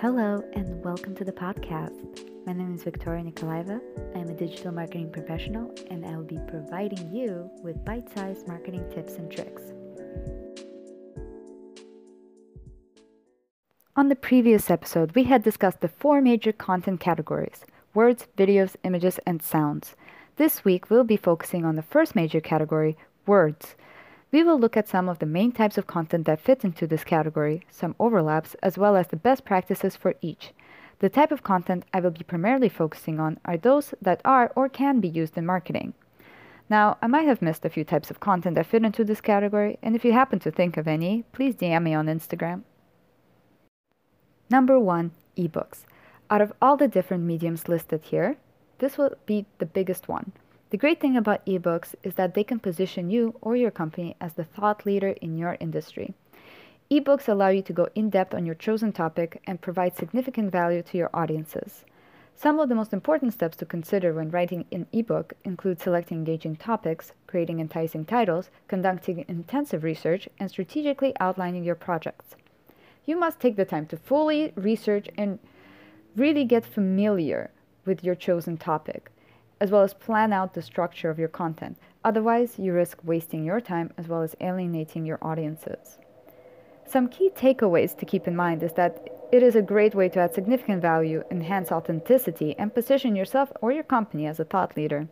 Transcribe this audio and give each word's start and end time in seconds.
Hello, 0.00 0.42
and 0.54 0.82
welcome 0.82 1.14
to 1.16 1.24
the 1.24 1.32
podcast. 1.32 2.26
My 2.46 2.54
name 2.54 2.74
is 2.74 2.84
Victoria 2.84 3.22
Nikolaeva. 3.22 3.82
I'm 4.14 4.30
a 4.30 4.32
digital 4.32 4.72
marketing 4.72 5.12
professional, 5.12 5.74
and 5.90 6.06
I 6.06 6.16
will 6.16 6.24
be 6.24 6.38
providing 6.48 7.14
you 7.14 7.50
with 7.62 7.84
bite 7.84 8.08
sized 8.16 8.48
marketing 8.48 8.82
tips 8.94 9.16
and 9.16 9.30
tricks. 9.30 9.60
On 13.94 14.08
the 14.08 14.16
previous 14.16 14.70
episode, 14.70 15.14
we 15.14 15.24
had 15.24 15.42
discussed 15.42 15.82
the 15.82 15.88
four 15.88 16.22
major 16.22 16.52
content 16.52 16.98
categories 16.98 17.66
words, 17.92 18.26
videos, 18.38 18.76
images, 18.82 19.20
and 19.26 19.42
sounds. 19.42 19.96
This 20.36 20.64
week, 20.64 20.88
we'll 20.88 21.04
be 21.04 21.18
focusing 21.18 21.66
on 21.66 21.76
the 21.76 21.82
first 21.82 22.16
major 22.16 22.40
category 22.40 22.96
words. 23.26 23.76
We 24.32 24.44
will 24.44 24.58
look 24.58 24.76
at 24.76 24.88
some 24.88 25.08
of 25.08 25.18
the 25.18 25.26
main 25.26 25.50
types 25.50 25.76
of 25.76 25.88
content 25.88 26.26
that 26.26 26.40
fit 26.40 26.64
into 26.64 26.86
this 26.86 27.02
category, 27.02 27.66
some 27.70 27.96
overlaps, 27.98 28.54
as 28.62 28.78
well 28.78 28.94
as 28.94 29.08
the 29.08 29.16
best 29.16 29.44
practices 29.44 29.96
for 29.96 30.14
each. 30.20 30.52
The 31.00 31.08
type 31.08 31.32
of 31.32 31.42
content 31.42 31.84
I 31.92 32.00
will 32.00 32.10
be 32.10 32.22
primarily 32.22 32.68
focusing 32.68 33.18
on 33.18 33.40
are 33.44 33.56
those 33.56 33.92
that 34.00 34.20
are 34.24 34.52
or 34.54 34.68
can 34.68 35.00
be 35.00 35.08
used 35.08 35.36
in 35.36 35.46
marketing. 35.46 35.94
Now, 36.68 36.98
I 37.02 37.08
might 37.08 37.26
have 37.26 37.42
missed 37.42 37.64
a 37.64 37.70
few 37.70 37.82
types 37.82 38.10
of 38.10 38.20
content 38.20 38.54
that 38.54 38.66
fit 38.66 38.84
into 38.84 39.02
this 39.02 39.20
category, 39.20 39.78
and 39.82 39.96
if 39.96 40.04
you 40.04 40.12
happen 40.12 40.38
to 40.40 40.52
think 40.52 40.76
of 40.76 40.86
any, 40.86 41.24
please 41.32 41.56
DM 41.56 41.82
me 41.82 41.94
on 41.94 42.06
Instagram. 42.06 42.62
Number 44.48 44.78
one, 44.78 45.10
ebooks. 45.36 45.84
Out 46.30 46.40
of 46.40 46.52
all 46.62 46.76
the 46.76 46.86
different 46.86 47.24
mediums 47.24 47.66
listed 47.66 48.02
here, 48.04 48.36
this 48.78 48.96
will 48.96 49.14
be 49.26 49.46
the 49.58 49.66
biggest 49.66 50.06
one. 50.06 50.32
The 50.70 50.76
great 50.76 51.00
thing 51.00 51.16
about 51.16 51.44
ebooks 51.46 51.96
is 52.04 52.14
that 52.14 52.34
they 52.34 52.44
can 52.44 52.60
position 52.60 53.10
you 53.10 53.34
or 53.40 53.56
your 53.56 53.72
company 53.72 54.14
as 54.20 54.34
the 54.34 54.44
thought 54.44 54.86
leader 54.86 55.08
in 55.20 55.36
your 55.36 55.56
industry. 55.58 56.14
Ebooks 56.88 57.28
allow 57.28 57.48
you 57.48 57.60
to 57.62 57.72
go 57.72 57.88
in 57.96 58.08
depth 58.08 58.34
on 58.34 58.46
your 58.46 58.54
chosen 58.54 58.92
topic 58.92 59.42
and 59.48 59.60
provide 59.60 59.96
significant 59.96 60.52
value 60.52 60.82
to 60.82 60.96
your 60.96 61.10
audiences. 61.12 61.84
Some 62.36 62.60
of 62.60 62.68
the 62.68 62.76
most 62.76 62.92
important 62.92 63.32
steps 63.32 63.56
to 63.56 63.66
consider 63.66 64.14
when 64.14 64.30
writing 64.30 64.64
an 64.70 64.86
ebook 64.92 65.32
include 65.44 65.80
selecting 65.80 66.18
engaging 66.18 66.54
topics, 66.54 67.12
creating 67.26 67.58
enticing 67.58 68.04
titles, 68.04 68.48
conducting 68.68 69.24
intensive 69.26 69.82
research, 69.82 70.28
and 70.38 70.48
strategically 70.48 71.14
outlining 71.18 71.64
your 71.64 71.74
projects. 71.74 72.36
You 73.04 73.18
must 73.18 73.40
take 73.40 73.56
the 73.56 73.64
time 73.64 73.86
to 73.86 73.96
fully 73.96 74.52
research 74.54 75.08
and 75.18 75.40
really 76.14 76.44
get 76.44 76.64
familiar 76.64 77.50
with 77.84 78.04
your 78.04 78.14
chosen 78.14 78.56
topic 78.56 79.10
as 79.60 79.70
well 79.70 79.82
as 79.82 79.94
plan 79.94 80.32
out 80.32 80.54
the 80.54 80.62
structure 80.62 81.10
of 81.10 81.18
your 81.18 81.28
content. 81.28 81.78
Otherwise, 82.04 82.58
you 82.58 82.72
risk 82.72 82.98
wasting 83.04 83.44
your 83.44 83.60
time 83.60 83.92
as 83.98 84.08
well 84.08 84.22
as 84.22 84.34
alienating 84.40 85.04
your 85.04 85.18
audiences. 85.20 85.98
Some 86.86 87.08
key 87.08 87.30
takeaways 87.30 87.96
to 87.98 88.06
keep 88.06 88.26
in 88.26 88.34
mind 88.34 88.62
is 88.62 88.72
that 88.72 89.06
it 89.30 89.42
is 89.42 89.54
a 89.54 89.62
great 89.62 89.94
way 89.94 90.08
to 90.08 90.18
add 90.18 90.34
significant 90.34 90.82
value, 90.82 91.22
enhance 91.30 91.70
authenticity, 91.70 92.58
and 92.58 92.74
position 92.74 93.14
yourself 93.14 93.52
or 93.60 93.70
your 93.70 93.84
company 93.84 94.26
as 94.26 94.40
a 94.40 94.44
thought 94.44 94.76
leader. 94.76 95.06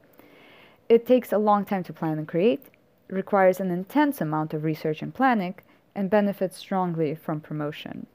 It 0.89 1.07
takes 1.07 1.33
a 1.33 1.39
long 1.39 1.65
time 1.65 1.85
to 1.85 1.93
plan 1.93 2.19
and 2.19 2.27
create, 2.27 2.65
requires 3.09 3.61
an 3.61 3.71
intense 3.71 4.21
amount 4.21 4.55
of 4.55 4.65
research 4.65 5.03
and 5.03 5.15
planning, 5.15 5.55
and 5.95 6.11
benefits 6.11 6.57
strongly 6.57 7.15
from 7.15 7.41
promotion. 7.41 8.07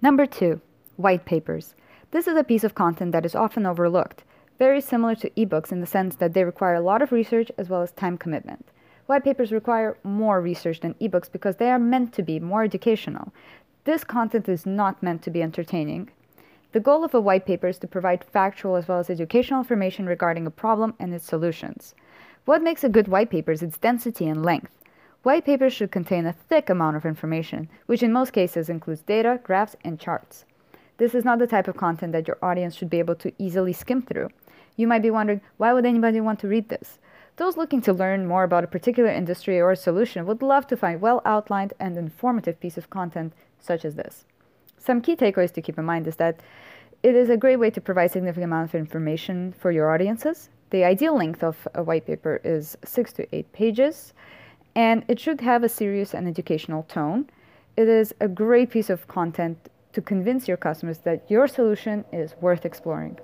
Number 0.00 0.24
two, 0.24 0.60
white 0.96 1.24
papers. 1.24 1.74
This 2.12 2.26
is 2.26 2.36
a 2.36 2.44
piece 2.44 2.64
of 2.64 2.74
content 2.74 3.12
that 3.12 3.26
is 3.26 3.34
often 3.34 3.66
overlooked 3.66 4.24
very 4.58 4.80
similar 4.80 5.14
to 5.16 5.30
ebooks 5.30 5.72
in 5.72 5.80
the 5.80 5.86
sense 5.86 6.16
that 6.16 6.34
they 6.34 6.44
require 6.44 6.74
a 6.74 6.80
lot 6.80 7.02
of 7.02 7.12
research 7.12 7.50
as 7.58 7.68
well 7.68 7.82
as 7.82 7.92
time 7.92 8.16
commitment. 8.16 8.66
White 9.06 9.24
papers 9.24 9.52
require 9.52 9.98
more 10.04 10.40
research 10.40 10.80
than 10.80 10.94
ebooks 10.94 11.30
because 11.30 11.56
they 11.56 11.70
are 11.70 11.78
meant 11.78 12.12
to 12.14 12.22
be 12.22 12.38
more 12.38 12.62
educational. 12.62 13.32
This 13.84 14.04
content 14.04 14.48
is 14.48 14.64
not 14.64 15.02
meant 15.02 15.22
to 15.22 15.30
be 15.30 15.42
entertaining. 15.42 16.10
The 16.72 16.80
goal 16.80 17.04
of 17.04 17.14
a 17.14 17.20
white 17.20 17.44
paper 17.44 17.66
is 17.66 17.78
to 17.78 17.86
provide 17.86 18.24
factual 18.24 18.76
as 18.76 18.88
well 18.88 19.00
as 19.00 19.10
educational 19.10 19.60
information 19.60 20.06
regarding 20.06 20.46
a 20.46 20.50
problem 20.50 20.94
and 20.98 21.12
its 21.12 21.26
solutions. 21.26 21.94
What 22.44 22.62
makes 22.62 22.82
a 22.82 22.88
good 22.88 23.08
white 23.08 23.30
paper 23.30 23.52
is 23.52 23.62
its 23.62 23.78
density 23.78 24.26
and 24.26 24.44
length. 24.44 24.70
White 25.22 25.44
papers 25.44 25.72
should 25.72 25.92
contain 25.92 26.26
a 26.26 26.32
thick 26.32 26.70
amount 26.70 26.96
of 26.96 27.04
information, 27.04 27.68
which 27.86 28.02
in 28.02 28.12
most 28.12 28.32
cases 28.32 28.68
includes 28.68 29.02
data, 29.02 29.38
graphs, 29.42 29.76
and 29.84 30.00
charts. 30.00 30.44
This 30.96 31.14
is 31.14 31.24
not 31.24 31.38
the 31.38 31.46
type 31.46 31.68
of 31.68 31.76
content 31.76 32.12
that 32.12 32.26
your 32.26 32.38
audience 32.42 32.74
should 32.74 32.90
be 32.90 32.98
able 32.98 33.16
to 33.16 33.32
easily 33.38 33.72
skim 33.72 34.02
through. 34.02 34.30
You 34.76 34.86
might 34.86 35.02
be 35.02 35.10
wondering, 35.10 35.40
why 35.56 35.72
would 35.72 35.86
anybody 35.86 36.20
want 36.20 36.40
to 36.40 36.48
read 36.48 36.68
this? 36.68 36.98
Those 37.36 37.56
looking 37.56 37.80
to 37.82 37.92
learn 37.92 38.26
more 38.26 38.44
about 38.44 38.64
a 38.64 38.68
particular 38.68 39.10
industry 39.10 39.60
or 39.60 39.74
solution 39.74 40.26
would 40.26 40.42
love 40.42 40.66
to 40.68 40.76
find 40.76 41.00
well 41.00 41.22
outlined 41.24 41.72
and 41.80 41.96
informative 41.96 42.60
piece 42.60 42.76
of 42.76 42.90
content 42.90 43.32
such 43.58 43.84
as 43.84 43.94
this. 43.94 44.24
Some 44.78 45.00
key 45.00 45.16
takeaways 45.16 45.52
to 45.52 45.62
keep 45.62 45.78
in 45.78 45.84
mind 45.84 46.06
is 46.06 46.16
that 46.16 46.40
it 47.02 47.14
is 47.14 47.30
a 47.30 47.36
great 47.36 47.56
way 47.56 47.70
to 47.70 47.80
provide 47.80 48.10
significant 48.10 48.44
amount 48.44 48.70
of 48.70 48.74
information 48.74 49.54
for 49.58 49.70
your 49.70 49.92
audiences. 49.92 50.50
The 50.70 50.84
ideal 50.84 51.16
length 51.16 51.42
of 51.42 51.68
a 51.74 51.82
white 51.82 52.06
paper 52.06 52.40
is 52.44 52.76
6 52.84 53.12
to 53.14 53.34
8 53.34 53.52
pages 53.52 54.12
and 54.74 55.04
it 55.08 55.20
should 55.20 55.40
have 55.40 55.64
a 55.64 55.68
serious 55.68 56.14
and 56.14 56.26
educational 56.28 56.82
tone. 56.84 57.28
It 57.76 57.88
is 57.88 58.14
a 58.20 58.28
great 58.28 58.70
piece 58.70 58.90
of 58.90 59.08
content 59.08 59.68
to 59.92 60.00
convince 60.00 60.48
your 60.48 60.56
customers 60.56 60.98
that 60.98 61.30
your 61.30 61.46
solution 61.48 62.04
is 62.12 62.34
worth 62.40 62.64
exploring. 62.64 63.18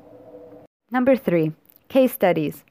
Number 0.90 1.16
three, 1.16 1.52
case 1.90 2.14
studies. 2.14 2.64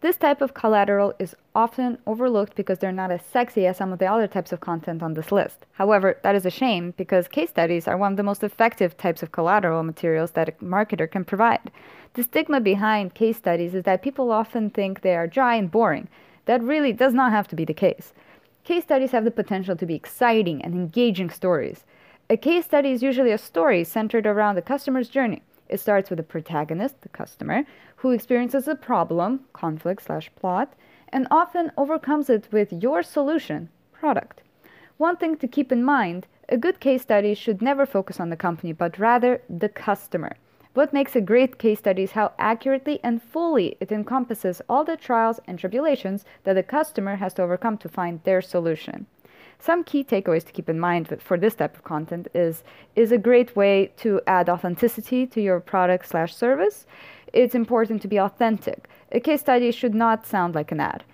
This 0.00 0.16
type 0.16 0.40
of 0.40 0.54
collateral 0.54 1.12
is 1.18 1.34
often 1.56 1.98
overlooked 2.06 2.54
because 2.54 2.78
they're 2.78 2.92
not 2.92 3.10
as 3.10 3.22
sexy 3.22 3.66
as 3.66 3.78
some 3.78 3.92
of 3.92 3.98
the 3.98 4.06
other 4.06 4.28
types 4.28 4.52
of 4.52 4.60
content 4.60 5.02
on 5.02 5.14
this 5.14 5.32
list. 5.32 5.66
However, 5.72 6.20
that 6.22 6.36
is 6.36 6.46
a 6.46 6.50
shame 6.50 6.94
because 6.96 7.26
case 7.26 7.50
studies 7.50 7.88
are 7.88 7.96
one 7.96 8.12
of 8.12 8.16
the 8.16 8.22
most 8.22 8.44
effective 8.44 8.96
types 8.96 9.24
of 9.24 9.32
collateral 9.32 9.82
materials 9.82 10.30
that 10.32 10.50
a 10.50 10.52
marketer 10.64 11.10
can 11.10 11.24
provide. 11.24 11.72
The 12.12 12.22
stigma 12.22 12.60
behind 12.60 13.14
case 13.14 13.38
studies 13.38 13.74
is 13.74 13.82
that 13.82 14.02
people 14.02 14.30
often 14.30 14.70
think 14.70 15.00
they 15.00 15.16
are 15.16 15.26
dry 15.26 15.56
and 15.56 15.68
boring. 15.68 16.06
That 16.44 16.62
really 16.62 16.92
does 16.92 17.12
not 17.12 17.32
have 17.32 17.48
to 17.48 17.56
be 17.56 17.64
the 17.64 17.74
case. 17.74 18.12
Case 18.62 18.84
studies 18.84 19.10
have 19.10 19.24
the 19.24 19.32
potential 19.32 19.74
to 19.74 19.86
be 19.86 19.96
exciting 19.96 20.62
and 20.62 20.74
engaging 20.74 21.28
stories. 21.28 21.84
A 22.30 22.36
case 22.36 22.66
study 22.66 22.92
is 22.92 23.02
usually 23.02 23.32
a 23.32 23.38
story 23.38 23.82
centered 23.82 24.28
around 24.28 24.54
the 24.54 24.62
customer's 24.62 25.08
journey. 25.08 25.42
It 25.68 25.80
starts 25.80 26.10
with 26.10 26.18
the 26.18 26.22
protagonist, 26.22 27.00
the 27.00 27.08
customer, 27.08 27.64
who 27.96 28.10
experiences 28.10 28.68
a 28.68 28.74
problem, 28.74 29.40
conflict 29.52 30.02
slash 30.02 30.30
plot, 30.36 30.74
and 31.08 31.26
often 31.30 31.72
overcomes 31.76 32.28
it 32.28 32.48
with 32.52 32.72
your 32.72 33.02
solution, 33.02 33.70
product. 33.92 34.42
One 34.96 35.16
thing 35.16 35.36
to 35.36 35.48
keep 35.48 35.72
in 35.72 35.82
mind 35.82 36.26
a 36.48 36.58
good 36.58 36.78
case 36.78 37.02
study 37.02 37.34
should 37.34 37.62
never 37.62 37.86
focus 37.86 38.20
on 38.20 38.28
the 38.28 38.36
company, 38.36 38.72
but 38.72 38.98
rather 38.98 39.40
the 39.48 39.68
customer. 39.68 40.36
What 40.74 40.92
makes 40.92 41.16
a 41.16 41.20
great 41.20 41.56
case 41.58 41.78
study 41.78 42.02
is 42.02 42.12
how 42.12 42.32
accurately 42.38 43.00
and 43.02 43.22
fully 43.22 43.76
it 43.80 43.92
encompasses 43.92 44.60
all 44.68 44.84
the 44.84 44.96
trials 44.96 45.40
and 45.46 45.58
tribulations 45.58 46.24
that 46.42 46.54
the 46.54 46.62
customer 46.62 47.16
has 47.16 47.32
to 47.34 47.42
overcome 47.42 47.78
to 47.78 47.88
find 47.88 48.20
their 48.24 48.42
solution. 48.42 49.06
Some 49.58 49.84
key 49.84 50.04
takeaways 50.04 50.44
to 50.44 50.52
keep 50.52 50.68
in 50.68 50.78
mind 50.78 51.16
for 51.20 51.38
this 51.38 51.54
type 51.54 51.74
of 51.76 51.84
content 51.84 52.28
is 52.34 52.64
is 52.94 53.12
a 53.12 53.18
great 53.18 53.56
way 53.56 53.92
to 53.98 54.20
add 54.26 54.48
authenticity 54.48 55.26
to 55.26 55.40
your 55.40 55.60
product 55.60 56.08
slash 56.08 56.34
service. 56.34 56.86
It's 57.32 57.54
important 57.54 58.02
to 58.02 58.08
be 58.08 58.18
authentic. 58.18 58.88
A 59.12 59.20
case 59.20 59.40
study 59.40 59.70
should 59.72 59.94
not 59.94 60.26
sound 60.26 60.54
like 60.54 60.72
an 60.72 60.80
ad. 60.80 61.04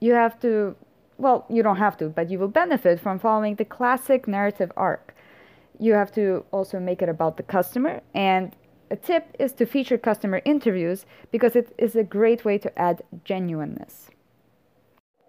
You 0.00 0.14
have 0.14 0.38
to, 0.40 0.74
well, 1.18 1.46
you 1.48 1.62
don't 1.62 1.76
have 1.76 1.96
to, 1.98 2.08
but 2.08 2.30
you 2.30 2.38
will 2.38 2.48
benefit 2.48 3.00
from 3.00 3.18
following 3.18 3.54
the 3.54 3.64
classic 3.64 4.26
narrative 4.26 4.72
arc. 4.76 5.14
You 5.78 5.94
have 5.94 6.12
to 6.12 6.44
also 6.50 6.78
make 6.78 7.00
it 7.02 7.08
about 7.08 7.36
the 7.36 7.42
customer 7.42 8.02
and 8.14 8.54
a 8.90 8.96
tip 8.96 9.36
is 9.38 9.52
to 9.52 9.66
feature 9.66 9.96
customer 9.96 10.42
interviews 10.44 11.06
because 11.30 11.54
it 11.54 11.72
is 11.78 11.94
a 11.94 12.02
great 12.02 12.44
way 12.44 12.58
to 12.58 12.76
add 12.78 13.02
genuineness. 13.24 14.10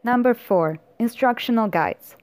Number 0.03 0.33
four, 0.33 0.79
instructional 0.97 1.67
guides. 1.67 2.15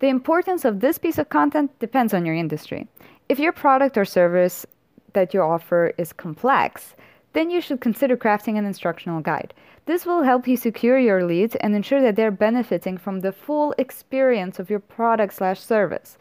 The 0.00 0.08
importance 0.08 0.64
of 0.64 0.80
this 0.80 0.96
piece 0.96 1.18
of 1.18 1.28
content 1.28 1.76
depends 1.80 2.14
on 2.14 2.24
your 2.24 2.36
industry. 2.36 2.86
If 3.28 3.38
your 3.38 3.52
product 3.52 3.98
or 3.98 4.04
service 4.04 4.64
that 5.12 5.34
you 5.34 5.40
offer 5.40 5.92
is 5.98 6.12
complex, 6.12 6.94
then 7.32 7.50
you 7.50 7.60
should 7.60 7.80
consider 7.80 8.16
crafting 8.16 8.56
an 8.56 8.64
instructional 8.64 9.20
guide. 9.20 9.52
This 9.86 10.06
will 10.06 10.22
help 10.22 10.46
you 10.46 10.56
secure 10.56 10.98
your 10.98 11.24
leads 11.24 11.56
and 11.56 11.74
ensure 11.74 12.00
that 12.02 12.14
they're 12.14 12.30
benefiting 12.30 12.96
from 12.96 13.20
the 13.20 13.32
full 13.32 13.74
experience 13.76 14.58
of 14.58 14.70
your 14.70 14.80
product 14.80 15.34
slash 15.34 15.60
service. 15.60 16.16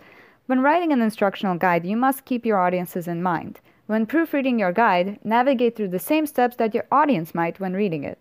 When 0.48 0.62
writing 0.62 0.92
an 0.92 1.02
instructional 1.02 1.58
guide, 1.58 1.86
you 1.86 1.98
must 1.98 2.26
keep 2.26 2.46
your 2.46 2.60
audiences 2.60 3.08
in 3.08 3.22
mind. 3.22 3.60
When 3.86 4.06
proofreading 4.06 4.58
your 4.58 4.72
guide, 4.72 5.20
navigate 5.24 5.76
through 5.76 5.90
the 5.90 6.00
same 6.00 6.26
steps 6.26 6.56
that 6.56 6.74
your 6.74 6.86
audience 6.92 7.36
might 7.36 7.60
when 7.60 7.74
reading 7.74 8.04
it. 8.04 8.18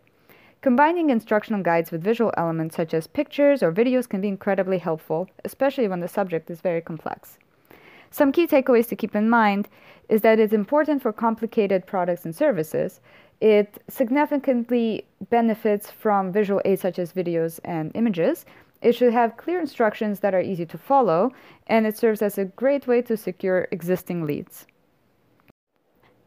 Combining 0.62 1.10
instructional 1.10 1.62
guides 1.62 1.90
with 1.92 2.02
visual 2.02 2.32
elements 2.36 2.76
such 2.76 2.92
as 2.94 3.06
pictures 3.06 3.62
or 3.62 3.70
videos 3.70 4.08
can 4.08 4.20
be 4.20 4.28
incredibly 4.28 4.78
helpful, 4.78 5.28
especially 5.44 5.86
when 5.86 6.00
the 6.00 6.08
subject 6.08 6.50
is 6.50 6.60
very 6.60 6.80
complex. 6.80 7.38
Some 8.10 8.32
key 8.32 8.46
takeaways 8.46 8.88
to 8.88 8.96
keep 8.96 9.14
in 9.14 9.28
mind 9.28 9.68
is 10.08 10.22
that 10.22 10.38
it's 10.38 10.52
important 10.52 11.02
for 11.02 11.12
complicated 11.12 11.86
products 11.86 12.24
and 12.24 12.34
services. 12.34 13.00
It 13.40 13.82
significantly 13.88 15.04
benefits 15.28 15.90
from 15.90 16.32
visual 16.32 16.62
aids 16.64 16.82
such 16.82 16.98
as 16.98 17.12
videos 17.12 17.60
and 17.64 17.92
images. 17.94 18.46
It 18.80 18.94
should 18.94 19.12
have 19.12 19.36
clear 19.36 19.60
instructions 19.60 20.20
that 20.20 20.34
are 20.34 20.40
easy 20.40 20.66
to 20.66 20.78
follow, 20.78 21.32
and 21.66 21.86
it 21.86 21.96
serves 21.96 22.22
as 22.22 22.38
a 22.38 22.44
great 22.44 22.86
way 22.86 23.02
to 23.02 23.16
secure 23.16 23.68
existing 23.70 24.24
leads. 24.24 24.66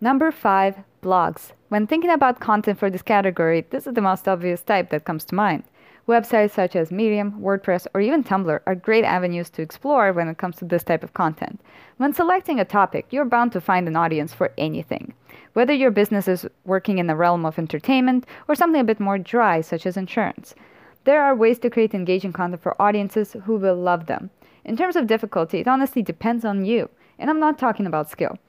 Number 0.02 0.32
five, 0.32 0.78
blogs. 1.02 1.54
When 1.70 1.86
thinking 1.86 2.10
about 2.10 2.40
content 2.40 2.80
for 2.80 2.90
this 2.90 3.04
category, 3.04 3.64
this 3.70 3.86
is 3.86 3.94
the 3.94 4.02
most 4.02 4.28
obvious 4.28 4.64
type 4.64 4.90
that 4.90 5.06
comes 5.06 5.24
to 5.26 5.36
mind. 5.36 5.64
Websites 6.08 6.50
such 6.50 6.76
as 6.76 6.92
Medium, 6.92 7.40
WordPress, 7.40 7.86
or 7.94 8.02
even 8.02 8.24
Tumblr 8.24 8.60
are 8.66 8.74
great 8.74 9.04
avenues 9.04 9.52
to 9.52 9.62
explore 9.62 10.12
when 10.12 10.28
it 10.28 10.40
comes 10.40 10.56
to 10.56 10.66
this 10.66 10.84
type 10.84 11.04
of 11.04 11.14
content. 11.14 11.62
When 11.98 12.12
selecting 12.12 12.60
a 12.60 12.66
topic, 12.66 13.06
you're 13.12 13.24
bound 13.24 13.52
to 13.52 13.62
find 13.62 13.88
an 13.88 13.96
audience 13.96 14.34
for 14.34 14.52
anything. 14.58 15.14
Whether 15.54 15.74
your 15.74 15.92
business 15.92 16.28
is 16.28 16.48
working 16.66 16.98
in 16.98 17.06
the 17.06 17.16
realm 17.16 17.46
of 17.46 17.60
entertainment 17.60 18.26
or 18.48 18.56
something 18.56 18.82
a 18.82 18.84
bit 18.84 19.00
more 19.00 19.20
dry, 19.20 19.62
such 19.62 19.86
as 19.86 19.96
insurance. 19.96 20.56
There 21.04 21.22
are 21.22 21.36
ways 21.36 21.60
to 21.60 21.70
create 21.70 21.94
engaging 21.94 22.34
content 22.34 22.64
for 22.64 22.82
audiences 22.82 23.36
who 23.46 23.58
will 23.58 23.76
love 23.76 24.08
them. 24.08 24.32
In 24.66 24.76
terms 24.76 24.96
of 24.96 25.06
difficulty, 25.06 25.60
it 25.60 25.68
honestly 25.68 26.02
depends 26.02 26.44
on 26.44 26.66
you, 26.66 26.90
and 27.20 27.30
I'm 27.30 27.40
not 27.40 27.60
talking 27.60 27.86
about 27.86 28.10
skill. 28.10 28.40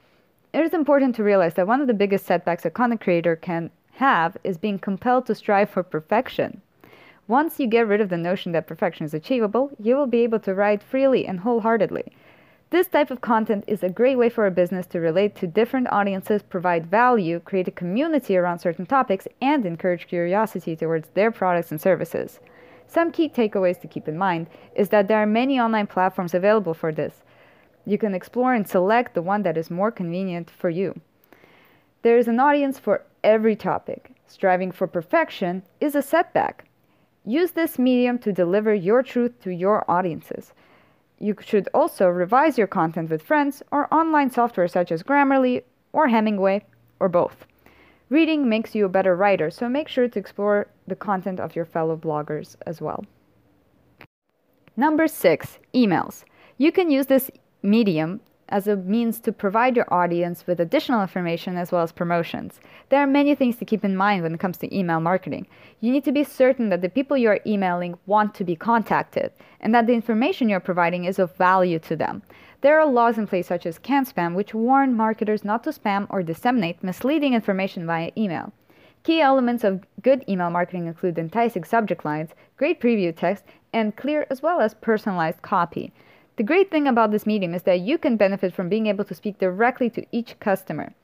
It 0.53 0.65
is 0.65 0.75
important 0.75 1.15
to 1.15 1.23
realize 1.23 1.55
that 1.55 1.69
one 1.69 1.81
of 1.81 1.87
the 1.87 1.95
biggest 1.95 2.27
setbacks 2.27 2.65
a 2.65 2.71
content 2.71 3.01
creator 3.01 3.37
can 3.37 3.71
have 3.93 4.37
is 4.43 4.59
being 4.59 4.81
compelled 4.81 5.27
to 5.27 5.35
strive 5.35 5.71
for 5.71 5.85
perfection. 5.85 6.61
Once 7.29 7.61
you 7.61 7.69
get 7.69 7.87
rid 7.87 8.01
of 8.01 8.09
the 8.09 8.17
notion 8.17 8.51
that 8.51 8.67
perfection 8.67 9.07
is 9.07 9.15
achievable, 9.15 9.71
you 9.79 9.95
will 9.95 10.09
be 10.09 10.25
able 10.25 10.41
to 10.41 10.53
write 10.53 10.83
freely 10.83 11.25
and 11.25 11.41
wholeheartedly. 11.41 12.13
This 12.71 12.89
type 12.89 13.13
of 13.13 13.21
content 13.21 13.63
is 13.69 13.85
a 13.85 13.89
great 13.89 14.17
way 14.17 14.29
for 14.29 14.45
a 14.47 14.51
business 14.51 14.87
to 14.87 14.99
relate 14.99 15.37
to 15.37 15.47
different 15.47 15.87
audiences, 15.93 16.43
provide 16.43 16.87
value, 16.87 17.39
create 17.39 17.69
a 17.69 17.73
community 17.73 18.37
around 18.37 18.59
certain 18.59 18.87
topics, 18.87 19.29
and 19.41 19.65
encourage 19.65 20.09
curiosity 20.09 20.75
towards 20.75 21.09
their 21.11 21.31
products 21.31 21.71
and 21.71 21.81
services. 21.81 22.41
Some 22.89 23.13
key 23.13 23.29
takeaways 23.29 23.81
to 23.83 23.89
keep 23.89 24.09
in 24.09 24.19
mind 24.19 24.49
is 24.75 24.89
that 24.89 25.07
there 25.07 25.19
are 25.19 25.27
many 25.27 25.61
online 25.61 25.87
platforms 25.87 26.35
available 26.35 26.75
for 26.75 26.91
this. 26.91 27.23
You 27.85 27.99
can 27.99 28.15
explore 28.15 28.55
and 28.55 28.69
select 28.69 29.15
the 29.15 29.23
one 29.23 29.43
that 29.43 29.57
is 29.57 29.71
more 29.71 29.91
convenient 29.91 30.51
for 30.51 30.71
you. 30.71 31.01
There 32.03 32.19
is 32.19 32.29
an 32.29 32.41
audience 32.41 32.79
for 32.79 33.05
every 33.23 33.57
topic. 33.57 34.13
Striving 34.27 34.73
for 34.73 34.87
perfection 34.87 35.63
is 35.81 35.95
a 35.95 36.03
setback. 36.03 36.65
Use 37.25 37.51
this 37.51 37.79
medium 37.79 38.19
to 38.21 38.33
deliver 38.33 38.75
your 38.75 39.03
truth 39.03 39.41
to 39.43 39.51
your 39.51 39.85
audiences. 39.91 40.53
You 41.19 41.37
should 41.41 41.69
also 41.75 42.09
revise 42.09 42.57
your 42.57 42.67
content 42.67 43.11
with 43.11 43.23
friends 43.23 43.63
or 43.71 43.93
online 43.93 44.31
software 44.31 44.69
such 44.69 44.91
as 44.91 45.03
Grammarly 45.03 45.65
or 45.93 46.09
Hemingway 46.09 46.65
or 46.99 47.09
both. 47.09 47.45
Reading 48.09 48.49
makes 48.49 48.75
you 48.75 48.87
a 48.87 48.89
better 48.89 49.15
writer, 49.15 49.51
so 49.51 49.69
make 49.69 49.89
sure 49.89 50.09
to 50.09 50.19
explore 50.19 50.69
the 50.87 50.97
content 50.97 51.39
of 51.39 51.55
your 51.55 51.65
fellow 51.65 51.97
bloggers 51.97 52.57
as 52.67 52.81
well. 52.81 53.05
Number 54.77 55.07
six, 55.07 55.59
emails. 55.75 56.25
You 56.57 56.73
can 56.73 56.91
use 56.91 57.07
this 57.07 57.31
medium 57.63 58.21
as 58.51 58.67
a 58.67 58.77
means 58.77 59.21
to 59.21 59.33
provide 59.33 59.77
your 59.77 59.93
audience 59.95 60.47
with 60.47 60.61
additional 60.61 61.03
information 61.03 61.57
as 61.57 61.71
well 61.71 61.83
as 61.83 61.93
promotions. 61.93 62.61
There 62.89 63.01
are 63.01 63.07
many 63.07 63.35
things 63.35 63.57
to 63.57 63.65
keep 63.65 63.85
in 63.85 63.97
mind 63.97 64.23
when 64.23 64.35
it 64.35 64.41
comes 64.41 64.59
to 64.59 64.77
email 64.77 65.01
marketing. 65.01 65.47
You 65.81 65.93
need 65.93 66.05
to 66.05 66.13
be 66.13 66.25
certain 66.25 66.69
that 66.71 66.83
the 66.83 66.89
people 66.89 67.17
you 67.17 67.29
are 67.29 67.41
emailing 67.47 67.97
want 68.07 68.35
to 68.35 68.45
be 68.45 68.57
contacted 68.57 69.33
and 69.61 69.75
that 69.75 69.87
the 69.87 69.95
information 69.95 70.49
you're 70.49 70.61
providing 70.61 71.05
is 71.05 71.19
of 71.19 71.35
value 71.37 71.79
to 71.81 71.95
them. 71.97 72.23
There 72.61 72.79
are 72.79 72.87
laws 72.87 73.17
in 73.17 73.27
place 73.27 73.47
such 73.47 73.67
as 73.67 73.79
CAN-SPAM 73.79 74.35
which 74.35 74.53
warn 74.53 74.95
marketers 74.95 75.45
not 75.45 75.65
to 75.65 75.71
spam 75.71 76.07
or 76.11 76.23
disseminate 76.23 76.83
misleading 76.83 77.35
information 77.35 77.87
via 77.87 78.11
email. 78.19 78.53
Key 79.03 79.23
elements 79.23 79.65
of 79.65 79.85
good 80.03 80.25
email 80.29 80.51
marketing 80.51 80.87
include 80.87 81.19
enticing 81.19 81.65
subject 81.65 82.05
lines, 82.05 82.31
great 82.59 82.81
preview 82.81 83.17
text, 83.17 83.45
and 83.73 83.97
clear 83.97 84.27
as 84.29 84.43
well 84.43 84.61
as 84.61 84.75
personalized 84.75 85.41
copy. 85.41 85.93
The 86.41 86.45
great 86.45 86.71
thing 86.71 86.89
about 86.89 87.11
this 87.11 87.27
medium 87.27 87.53
is 87.53 87.65
that 87.65 87.81
you 87.81 87.99
can 87.99 88.17
benefit 88.17 88.55
from 88.55 88.71
being 88.71 88.87
able 88.87 89.05
to 89.05 89.15
speak 89.15 89.37
directly 89.37 89.91
to 89.91 90.07
each 90.11 90.41
customer. 90.41 90.95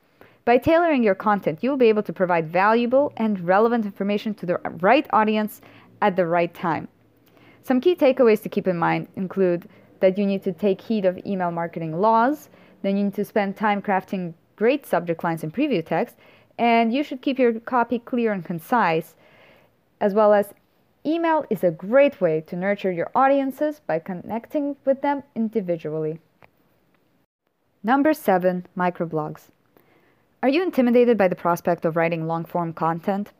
By 0.45 0.57
tailoring 0.57 1.03
your 1.03 1.13
content, 1.13 1.59
you 1.61 1.69
will 1.69 1.77
be 1.77 1.89
able 1.89 2.01
to 2.01 2.11
provide 2.11 2.51
valuable 2.51 3.13
and 3.17 3.41
relevant 3.41 3.85
information 3.85 4.33
to 4.33 4.47
the 4.47 4.57
right 4.81 5.05
audience 5.13 5.61
at 6.01 6.15
the 6.15 6.25
right 6.25 6.51
time. 6.51 6.87
Some 7.61 7.79
key 7.79 7.93
takeaways 7.93 8.41
to 8.41 8.49
keep 8.49 8.67
in 8.67 8.79
mind 8.79 9.09
include 9.15 9.69
that 9.99 10.17
you 10.17 10.25
need 10.25 10.41
to 10.41 10.53
take 10.53 10.81
heed 10.81 11.05
of 11.05 11.23
email 11.23 11.51
marketing 11.51 12.01
laws, 12.01 12.49
then 12.81 12.97
you 12.97 13.03
need 13.03 13.13
to 13.13 13.23
spend 13.23 13.55
time 13.55 13.79
crafting 13.79 14.33
great 14.55 14.87
subject 14.87 15.23
lines 15.23 15.43
and 15.43 15.53
preview 15.53 15.85
text, 15.85 16.15
and 16.57 16.91
you 16.91 17.03
should 17.03 17.21
keep 17.21 17.37
your 17.37 17.59
copy 17.59 17.99
clear 17.99 18.31
and 18.31 18.43
concise, 18.43 19.13
as 20.01 20.15
well 20.15 20.33
as 20.33 20.55
Email 21.07 21.45
is 21.49 21.63
a 21.63 21.71
great 21.71 22.19
way 22.19 22.41
to 22.41 22.57
nurture 22.57 22.91
your 22.91 23.09
audiences 23.15 23.79
by 23.87 23.97
connecting 23.97 24.75
with 24.83 25.01
them 25.01 25.23
individually. 25.35 26.19
Number 27.81 28.13
7 28.13 28.67
Microblogs. 28.75 29.43
Are 30.43 30.49
you 30.49 30.61
intimidated 30.61 31.17
by 31.17 31.29
the 31.29 31.35
prospect 31.35 31.85
of 31.85 31.95
writing 31.95 32.27
long 32.27 32.43
form 32.43 32.73
content? 32.73 33.31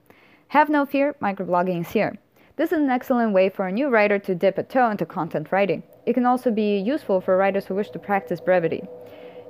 Have 0.47 0.69
no 0.69 0.85
fear, 0.85 1.17
microblogging 1.21 1.81
is 1.81 1.89
here. 1.89 2.17
This 2.55 2.71
is 2.71 2.79
an 2.79 2.89
excellent 2.89 3.33
way 3.33 3.49
for 3.49 3.67
a 3.67 3.71
new 3.73 3.89
writer 3.89 4.17
to 4.17 4.33
dip 4.33 4.57
a 4.57 4.63
toe 4.63 4.89
into 4.89 5.05
content 5.05 5.51
writing. 5.51 5.83
It 6.05 6.13
can 6.13 6.25
also 6.25 6.51
be 6.51 6.77
useful 6.77 7.19
for 7.19 7.35
writers 7.35 7.65
who 7.65 7.75
wish 7.75 7.89
to 7.89 7.99
practice 7.99 8.39
brevity. 8.39 8.87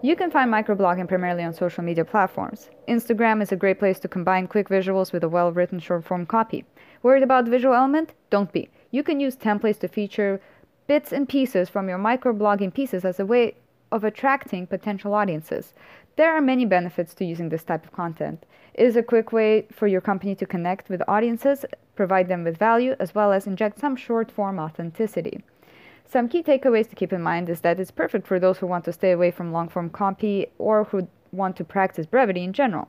You 0.03 0.15
can 0.15 0.29
find 0.29 0.53
microblogging 0.53 1.07
primarily 1.07 1.43
on 1.43 1.55
social 1.55 1.83
media 1.83 2.05
platforms. 2.05 2.69
Instagram 2.87 3.41
is 3.41 3.51
a 3.51 3.55
great 3.55 3.79
place 3.79 3.97
to 4.01 4.07
combine 4.07 4.45
quick 4.45 4.69
visuals 4.69 5.11
with 5.11 5.23
a 5.23 5.29
well 5.29 5.51
written 5.51 5.79
short 5.79 6.05
form 6.05 6.27
copy. 6.27 6.65
Worried 7.01 7.23
about 7.23 7.45
the 7.45 7.51
visual 7.51 7.73
element? 7.73 8.13
Don't 8.29 8.51
be. 8.51 8.69
You 8.91 9.01
can 9.01 9.19
use 9.19 9.35
templates 9.35 9.79
to 9.79 9.87
feature 9.87 10.39
bits 10.85 11.11
and 11.11 11.27
pieces 11.27 11.67
from 11.67 11.89
your 11.89 11.97
microblogging 11.97 12.75
pieces 12.75 13.05
as 13.05 13.19
a 13.19 13.25
way 13.25 13.55
of 13.91 14.03
attracting 14.03 14.67
potential 14.67 15.15
audiences. 15.15 15.73
There 16.15 16.31
are 16.31 16.41
many 16.41 16.65
benefits 16.65 17.15
to 17.15 17.25
using 17.25 17.49
this 17.49 17.63
type 17.63 17.83
of 17.83 17.91
content. 17.91 18.45
It 18.75 18.85
is 18.85 18.97
a 18.97 19.03
quick 19.03 19.31
way 19.31 19.65
for 19.71 19.87
your 19.87 20.01
company 20.01 20.35
to 20.35 20.45
connect 20.45 20.89
with 20.89 21.01
audiences, 21.07 21.65
provide 21.95 22.27
them 22.27 22.43
with 22.43 22.57
value, 22.57 22.95
as 22.99 23.15
well 23.15 23.31
as 23.33 23.47
inject 23.47 23.79
some 23.79 23.95
short 23.95 24.29
form 24.29 24.59
authenticity. 24.59 25.41
Some 26.09 26.29
key 26.29 26.41
takeaways 26.41 26.89
to 26.89 26.95
keep 26.95 27.11
in 27.11 27.21
mind 27.21 27.49
is 27.49 27.61
that 27.61 27.79
it's 27.79 27.91
perfect 27.91 28.27
for 28.27 28.39
those 28.39 28.59
who 28.59 28.67
want 28.67 28.85
to 28.85 28.93
stay 28.93 29.11
away 29.11 29.29
from 29.29 29.51
long 29.51 29.67
form 29.67 29.89
copy 29.89 30.47
or 30.57 30.85
who 30.85 31.07
want 31.31 31.57
to 31.57 31.65
practice 31.65 32.05
brevity 32.05 32.43
in 32.43 32.53
general. 32.53 32.87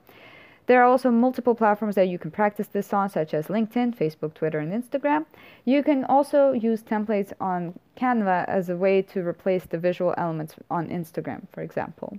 There 0.66 0.80
are 0.82 0.84
also 0.84 1.10
multiple 1.10 1.54
platforms 1.54 1.94
that 1.94 2.08
you 2.08 2.18
can 2.18 2.30
practice 2.30 2.66
this 2.66 2.92
on, 2.92 3.08
such 3.08 3.32
as 3.32 3.46
LinkedIn, 3.46 3.96
Facebook, 3.96 4.34
Twitter, 4.34 4.58
and 4.58 4.70
Instagram. 4.70 5.24
You 5.64 5.82
can 5.82 6.04
also 6.04 6.52
use 6.52 6.82
templates 6.82 7.32
on 7.40 7.78
Canva 7.96 8.44
as 8.46 8.68
a 8.68 8.76
way 8.76 9.00
to 9.02 9.26
replace 9.26 9.64
the 9.64 9.78
visual 9.78 10.14
elements 10.18 10.54
on 10.70 10.88
Instagram, 10.88 11.48
for 11.50 11.62
example. 11.62 12.18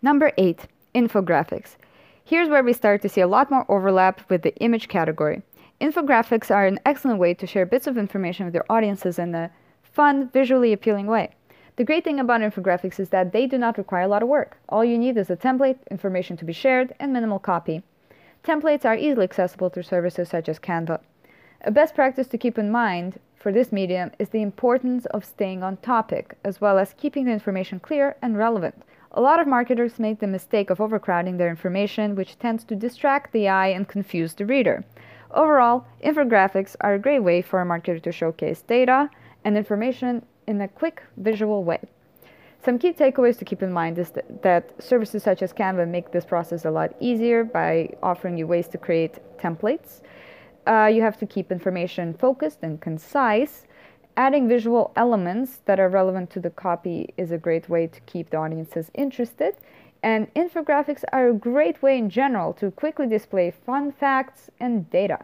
Number 0.00 0.32
eight, 0.38 0.66
infographics. 0.94 1.76
Here's 2.24 2.48
where 2.48 2.64
we 2.64 2.72
start 2.72 3.02
to 3.02 3.10
see 3.10 3.20
a 3.20 3.28
lot 3.28 3.50
more 3.50 3.70
overlap 3.70 4.28
with 4.30 4.40
the 4.40 4.56
image 4.56 4.88
category. 4.88 5.42
Infographics 5.80 6.54
are 6.54 6.66
an 6.66 6.78
excellent 6.86 7.18
way 7.18 7.34
to 7.34 7.46
share 7.48 7.66
bits 7.66 7.88
of 7.88 7.98
information 7.98 8.46
with 8.46 8.54
your 8.54 8.64
audiences 8.70 9.18
in 9.18 9.34
a 9.34 9.50
fun, 9.82 10.28
visually 10.28 10.72
appealing 10.72 11.08
way. 11.08 11.30
The 11.76 11.84
great 11.84 12.04
thing 12.04 12.20
about 12.20 12.42
infographics 12.42 13.00
is 13.00 13.08
that 13.08 13.32
they 13.32 13.48
do 13.48 13.58
not 13.58 13.76
require 13.76 14.04
a 14.04 14.08
lot 14.08 14.22
of 14.22 14.28
work. 14.28 14.56
All 14.68 14.84
you 14.84 14.96
need 14.96 15.16
is 15.16 15.30
a 15.30 15.36
template, 15.36 15.78
information 15.90 16.36
to 16.36 16.44
be 16.44 16.52
shared, 16.52 16.94
and 17.00 17.12
minimal 17.12 17.40
copy. 17.40 17.82
Templates 18.44 18.84
are 18.84 18.94
easily 18.94 19.24
accessible 19.24 19.68
through 19.68 19.82
services 19.82 20.28
such 20.28 20.48
as 20.48 20.60
Canva. 20.60 21.00
A 21.62 21.72
best 21.72 21.96
practice 21.96 22.28
to 22.28 22.38
keep 22.38 22.56
in 22.56 22.70
mind 22.70 23.18
for 23.34 23.50
this 23.50 23.72
medium 23.72 24.12
is 24.20 24.28
the 24.28 24.42
importance 24.42 25.06
of 25.06 25.24
staying 25.24 25.64
on 25.64 25.78
topic, 25.78 26.36
as 26.44 26.60
well 26.60 26.78
as 26.78 26.94
keeping 26.94 27.24
the 27.24 27.32
information 27.32 27.80
clear 27.80 28.14
and 28.22 28.38
relevant. 28.38 28.80
A 29.10 29.20
lot 29.20 29.40
of 29.40 29.48
marketers 29.48 29.98
make 29.98 30.20
the 30.20 30.26
mistake 30.28 30.70
of 30.70 30.80
overcrowding 30.80 31.36
their 31.36 31.50
information, 31.50 32.14
which 32.14 32.38
tends 32.38 32.62
to 32.64 32.76
distract 32.76 33.32
the 33.32 33.48
eye 33.48 33.68
and 33.68 33.88
confuse 33.88 34.34
the 34.34 34.46
reader. 34.46 34.84
Overall, 35.34 35.84
infographics 36.02 36.76
are 36.80 36.94
a 36.94 36.98
great 36.98 37.18
way 37.18 37.42
for 37.42 37.60
a 37.60 37.66
marketer 37.66 38.00
to 38.00 38.12
showcase 38.12 38.62
data 38.62 39.10
and 39.44 39.56
information 39.58 40.24
in 40.46 40.60
a 40.60 40.68
quick 40.68 41.02
visual 41.16 41.64
way. 41.64 41.80
Some 42.64 42.78
key 42.78 42.92
takeaways 42.92 43.36
to 43.38 43.44
keep 43.44 43.62
in 43.62 43.72
mind 43.72 43.98
is 43.98 44.10
that, 44.10 44.42
that, 44.42 44.82
services 44.82 45.24
such 45.24 45.42
as 45.42 45.52
Canva 45.52 45.86
make 45.88 46.12
this 46.12 46.24
process 46.24 46.64
a 46.64 46.70
lot 46.70 46.94
easier 47.00 47.44
by 47.44 47.90
offering 48.02 48.38
you 48.38 48.46
ways 48.46 48.68
to 48.68 48.78
create 48.78 49.18
templates. 49.36 50.00
Uh, 50.66 50.86
you 50.86 51.02
have 51.02 51.18
to 51.18 51.26
keep 51.26 51.52
information 51.52 52.14
focused 52.14 52.60
and 52.62 52.80
concise. 52.80 53.66
Adding 54.16 54.48
visual 54.48 54.92
elements 54.94 55.60
that 55.64 55.80
are 55.80 55.88
relevant 55.88 56.30
to 56.30 56.40
the 56.40 56.50
copy 56.50 57.12
is 57.16 57.32
a 57.32 57.38
great 57.38 57.68
way 57.68 57.88
to 57.88 58.00
keep 58.02 58.30
the 58.30 58.36
audiences 58.36 58.90
interested. 58.94 59.56
And 60.04 60.32
infographics 60.34 61.02
are 61.14 61.30
a 61.30 61.32
great 61.32 61.82
way 61.82 61.96
in 61.96 62.10
general 62.10 62.52
to 62.54 62.70
quickly 62.70 63.06
display 63.06 63.50
fun 63.50 63.90
facts 63.90 64.50
and 64.60 64.90
data. 64.90 65.18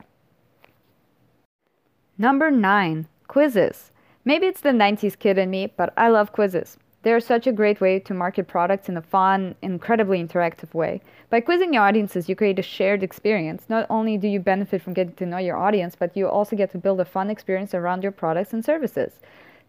Number 2.17 2.51
9 2.51 3.07
Quizzes. 3.29 3.91
Maybe 4.25 4.47
it's 4.47 4.63
the 4.63 4.71
90s 4.71 5.19
kid 5.19 5.37
in 5.37 5.51
me, 5.51 5.67
but 5.67 5.93
I 5.99 6.09
love 6.09 6.33
quizzes. 6.33 6.79
They're 7.03 7.21
such 7.21 7.47
a 7.47 7.53
great 7.53 7.83
way 7.83 7.99
to 7.99 8.15
market 8.15 8.49
products 8.49 8.89
in 8.89 8.97
a 8.97 9.03
fun, 9.03 9.55
incredibly 9.61 10.23
interactive 10.23 10.73
way. 10.73 11.03
By 11.29 11.41
quizzing 11.41 11.75
your 11.75 11.83
audiences, 11.83 12.27
you 12.27 12.35
create 12.35 12.59
a 12.59 12.63
shared 12.63 13.03
experience. 13.03 13.67
Not 13.69 13.87
only 13.91 14.17
do 14.17 14.29
you 14.29 14.41
benefit 14.41 14.81
from 14.81 14.95
getting 14.95 15.15
to 15.17 15.27
know 15.27 15.37
your 15.37 15.59
audience, 15.59 15.95
but 15.95 16.17
you 16.17 16.27
also 16.27 16.57
get 16.57 16.73
to 16.73 16.79
build 16.79 17.01
a 17.01 17.05
fun 17.05 17.29
experience 17.29 17.75
around 17.75 18.03
your 18.03 18.13
products 18.13 18.55
and 18.55 18.65
services. 18.65 19.21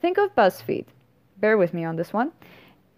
Think 0.01 0.17
of 0.17 0.33
BuzzFeed. 0.35 0.85
Bear 1.37 1.57
with 1.57 1.73
me 1.73 1.83
on 1.83 1.97
this 1.97 2.13
one. 2.13 2.31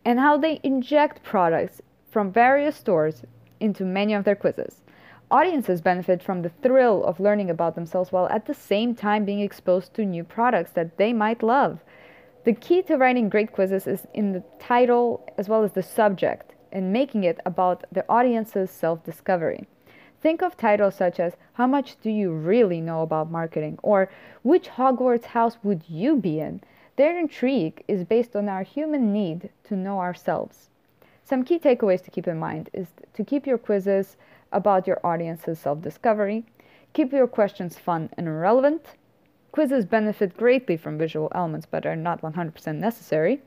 And 0.05 0.20
how 0.20 0.38
they 0.38 0.60
inject 0.62 1.24
products 1.24 1.82
from 2.13 2.32
various 2.32 2.75
stores 2.75 3.24
into 3.60 3.84
many 3.84 4.13
of 4.13 4.24
their 4.24 4.36
quizzes. 4.36 4.82
Audiences 5.32 5.82
benefit 5.82 6.22
from 6.22 6.43
the 6.43 6.51
thrill 6.62 7.03
of 7.05 7.20
learning 7.20 7.50
about 7.50 7.74
themselves 7.74 8.12
while 8.12 8.29
at 8.29 8.46
the 8.46 8.53
same 8.53 8.93
time 8.93 9.25
being 9.25 9.39
exposed 9.39 9.96
to 9.96 10.05
new 10.05 10.24
products 10.24 10.70
that 10.74 10.98
they 10.98 11.12
might 11.12 11.41
love. 11.41 11.79
The 12.43 12.53
key 12.53 12.84
to 12.84 12.98
writing 12.98 13.29
great 13.29 13.51
quizzes 13.51 13.88
is 13.88 14.05
in 14.13 14.32
the 14.32 14.43
title 14.60 15.27
as 15.39 15.50
well 15.50 15.63
as 15.63 15.72
the 15.72 15.82
subject 15.82 16.53
and 16.72 16.93
making 16.93 17.24
it 17.24 17.39
about 17.48 17.84
the 17.91 18.05
audience's 18.08 18.70
self 18.70 19.03
discovery. 19.03 19.65
Think 20.22 20.43
of 20.43 20.55
titles 20.55 20.93
such 20.93 21.20
as 21.20 21.34
How 21.53 21.65
much 21.65 22.00
do 22.00 22.12
you 22.12 22.32
really 22.32 22.79
know 22.79 23.01
about 23.01 23.32
marketing? 23.32 23.79
or 23.82 24.10
Which 24.43 24.70
Hogwarts 24.70 25.25
house 25.25 25.58
would 25.63 25.89
you 25.89 26.15
be 26.17 26.39
in? 26.39 26.62
Their 26.96 27.17
intrigue 27.17 27.84
is 27.88 28.03
based 28.03 28.36
on 28.36 28.50
our 28.50 28.62
human 28.62 29.12
need 29.12 29.50
to 29.63 29.75
know 29.75 30.00
ourselves. 30.00 30.70
Some 31.25 31.46
key 31.46 31.58
takeaways 31.58 32.03
to 32.03 32.12
keep 32.12 32.27
in 32.27 32.38
mind 32.38 32.70
is 32.74 32.88
to 33.13 33.24
keep 33.24 33.48
your 33.48 33.58
quizzes 33.58 34.18
about 34.51 34.88
your 34.88 35.00
audience's 35.06 35.58
self 35.58 35.82
discovery, 35.82 36.44
keep 36.94 37.13
your 37.13 37.27
questions 37.27 37.77
fun 37.77 38.10
and 38.18 38.42
relevant. 38.42 38.96
Quizzes 39.53 39.86
benefit 39.86 40.36
greatly 40.36 40.75
from 40.75 40.98
visual 40.98 41.32
elements 41.34 41.65
but 41.70 41.86
are 41.86 41.96
not 41.96 42.22
100% 42.22 42.75
necessary. 42.75 43.42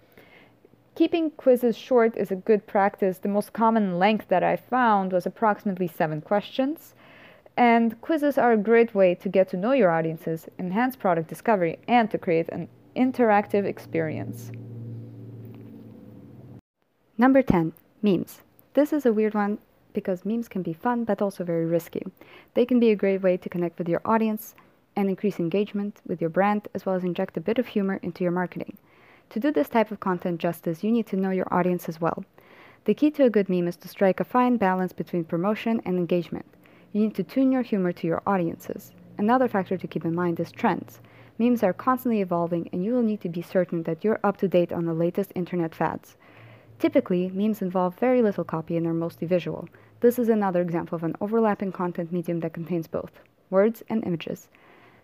Keeping 0.94 1.30
quizzes 1.32 1.76
short 1.76 2.16
is 2.16 2.30
a 2.30 2.36
good 2.36 2.66
practice. 2.66 3.18
The 3.18 3.28
most 3.28 3.52
common 3.52 3.98
length 3.98 4.28
that 4.28 4.42
I 4.42 4.56
found 4.56 5.12
was 5.12 5.26
approximately 5.26 5.88
seven 5.88 6.22
questions. 6.22 6.94
And 7.58 8.00
quizzes 8.00 8.38
are 8.38 8.52
a 8.52 8.56
great 8.56 8.94
way 8.94 9.14
to 9.16 9.28
get 9.28 9.48
to 9.50 9.58
know 9.58 9.72
your 9.72 9.90
audiences, 9.90 10.46
enhance 10.58 10.96
product 10.96 11.28
discovery, 11.28 11.78
and 11.86 12.10
to 12.10 12.16
create 12.18 12.48
an 12.48 12.68
interactive 12.94 13.66
experience. 13.66 14.50
Number 17.18 17.40
10 17.40 17.72
Memes. 18.02 18.42
This 18.74 18.92
is 18.92 19.06
a 19.06 19.12
weird 19.12 19.32
one 19.32 19.56
because 19.94 20.26
memes 20.26 20.48
can 20.48 20.60
be 20.60 20.74
fun 20.74 21.04
but 21.04 21.22
also 21.22 21.44
very 21.44 21.64
risky. 21.64 22.02
They 22.52 22.66
can 22.66 22.78
be 22.78 22.90
a 22.90 22.96
great 22.96 23.22
way 23.22 23.38
to 23.38 23.48
connect 23.48 23.78
with 23.78 23.88
your 23.88 24.02
audience 24.04 24.54
and 24.94 25.08
increase 25.08 25.38
engagement 25.38 26.02
with 26.06 26.20
your 26.20 26.28
brand 26.28 26.68
as 26.74 26.84
well 26.84 26.94
as 26.94 27.04
inject 27.04 27.38
a 27.38 27.40
bit 27.40 27.56
of 27.56 27.68
humor 27.68 27.98
into 28.02 28.22
your 28.22 28.32
marketing. 28.32 28.76
To 29.30 29.40
do 29.40 29.50
this 29.50 29.70
type 29.70 29.90
of 29.90 29.98
content 29.98 30.42
justice, 30.42 30.84
you 30.84 30.92
need 30.92 31.06
to 31.06 31.16
know 31.16 31.30
your 31.30 31.48
audience 31.50 31.88
as 31.88 32.02
well. 32.02 32.22
The 32.84 32.92
key 32.92 33.10
to 33.12 33.24
a 33.24 33.30
good 33.30 33.48
meme 33.48 33.68
is 33.68 33.76
to 33.76 33.88
strike 33.88 34.20
a 34.20 34.24
fine 34.24 34.58
balance 34.58 34.92
between 34.92 35.24
promotion 35.24 35.80
and 35.86 35.96
engagement. 35.96 36.44
You 36.92 37.00
need 37.00 37.14
to 37.14 37.24
tune 37.24 37.50
your 37.50 37.62
humor 37.62 37.92
to 37.92 38.06
your 38.06 38.22
audiences. 38.26 38.92
Another 39.16 39.48
factor 39.48 39.78
to 39.78 39.88
keep 39.88 40.04
in 40.04 40.14
mind 40.14 40.38
is 40.38 40.52
trends. 40.52 41.00
Memes 41.38 41.62
are 41.62 41.72
constantly 41.72 42.20
evolving, 42.20 42.68
and 42.74 42.84
you 42.84 42.92
will 42.92 43.02
need 43.02 43.22
to 43.22 43.30
be 43.30 43.40
certain 43.40 43.84
that 43.84 44.04
you're 44.04 44.20
up 44.22 44.36
to 44.36 44.48
date 44.48 44.70
on 44.70 44.84
the 44.84 44.92
latest 44.92 45.32
internet 45.34 45.74
fads. 45.74 46.16
Typically, 46.78 47.30
memes 47.30 47.62
involve 47.62 47.98
very 47.98 48.20
little 48.20 48.44
copy 48.44 48.76
and 48.76 48.86
are 48.86 48.92
mostly 48.92 49.26
visual. 49.26 49.68
This 50.00 50.18
is 50.18 50.28
another 50.28 50.60
example 50.60 50.96
of 50.96 51.04
an 51.04 51.16
overlapping 51.20 51.72
content 51.72 52.12
medium 52.12 52.40
that 52.40 52.52
contains 52.52 52.86
both 52.86 53.12
words 53.48 53.82
and 53.88 54.04
images. 54.04 54.48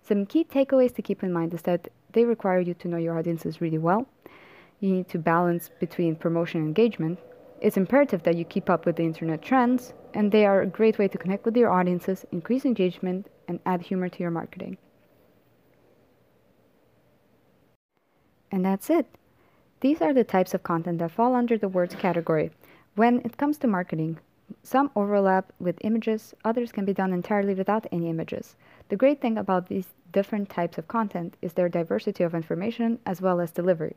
Some 0.03 0.27
key 0.27 0.45
takeaways 0.45 0.95
to 0.97 1.03
keep 1.03 1.23
in 1.23 1.33
mind 1.33 1.55
is 1.55 1.63
that 1.63 1.89
they 2.13 2.25
require 2.25 2.61
you 2.61 2.75
to 2.75 2.89
know 2.89 2.99
your 2.99 3.19
audiences 3.19 3.61
really 3.61 3.79
well. 3.79 4.07
You 4.81 4.93
need 4.93 5.09
to 5.11 5.19
balance 5.19 5.71
between 5.81 6.17
promotion 6.17 6.61
and 6.61 6.69
engagement. 6.69 7.19
It's 7.61 7.77
imperative 7.77 8.25
that 8.25 8.37
you 8.37 8.45
keep 8.45 8.69
up 8.69 8.85
with 8.85 8.97
the 8.97 9.05
internet 9.05 9.41
trends, 9.41 9.95
and 10.13 10.31
they 10.31 10.45
are 10.45 10.61
a 10.61 10.67
great 10.67 10.99
way 10.99 11.09
to 11.09 11.17
connect 11.17 11.45
with 11.45 11.57
your 11.57 11.71
audiences, 11.71 12.27
increase 12.33 12.65
engagement, 12.65 13.29
and 13.49 13.61
add 13.65 13.81
humor 13.81 14.09
to 14.09 14.19
your 14.19 14.33
marketing. 14.33 14.77
And 18.51 18.65
that's 18.65 18.91
it. 18.91 19.07
These 19.83 20.01
are 20.01 20.15
the 20.15 20.23
types 20.23 20.55
of 20.55 20.63
content 20.63 21.01
that 21.01 21.11
fall 21.11 21.35
under 21.35 21.59
the 21.59 21.69
words 21.69 21.97
category. 21.97 22.53
When 22.95 23.19
it 23.25 23.37
comes 23.37 23.59
to 23.59 23.67
marketing, 23.67 24.21
some 24.63 24.93
overlap 24.95 25.53
with 25.59 25.77
images, 25.81 26.35
others 26.45 26.71
can 26.71 26.85
be 26.85 26.93
done 26.93 27.13
entirely 27.13 27.53
without 27.53 27.89
any 27.91 28.09
images. 28.09 28.55
The 28.91 28.97
great 28.97 29.21
thing 29.21 29.39
about 29.39 29.67
these 29.67 29.89
different 30.13 30.49
types 30.49 30.79
of 30.79 30.87
content 30.87 31.37
is 31.43 31.55
their 31.55 31.69
diversity 31.69 32.23
of 32.23 32.33
information 32.33 33.01
as 33.07 33.21
well 33.21 33.41
as 33.41 33.51
delivery. 33.51 33.97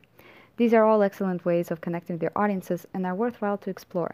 These 0.56 0.74
are 0.74 0.84
all 0.84 1.04
excellent 1.04 1.44
ways 1.44 1.70
of 1.70 1.82
connecting 1.82 2.20
your 2.20 2.32
audiences 2.34 2.84
and 2.92 3.06
are 3.06 3.14
worthwhile 3.14 3.58
to 3.58 3.70
explore. 3.70 4.12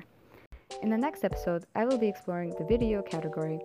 In 0.82 0.90
the 0.90 0.98
next 0.98 1.24
episode, 1.24 1.64
I 1.74 1.86
will 1.86 1.96
be 1.96 2.08
exploring 2.08 2.50
the 2.58 2.66
video 2.66 3.00
category. 3.00 3.60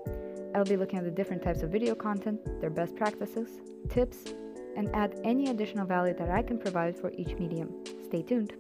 I 0.56 0.60
will 0.60 0.66
be 0.66 0.78
looking 0.78 0.98
at 0.98 1.04
the 1.04 1.12
different 1.12 1.44
types 1.44 1.62
of 1.62 1.72
video 1.72 1.94
content, 1.94 2.40
their 2.62 2.70
best 2.70 2.96
practices, 2.96 3.60
tips, 3.90 4.34
and 4.78 4.96
add 4.96 5.20
any 5.26 5.50
additional 5.50 5.86
value 5.86 6.14
that 6.14 6.30
I 6.30 6.42
can 6.42 6.58
provide 6.58 6.96
for 6.96 7.12
each 7.18 7.36
medium. 7.38 7.84
Stay 8.06 8.22
tuned. 8.22 8.54